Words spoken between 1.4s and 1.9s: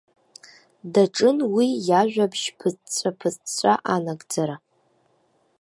уи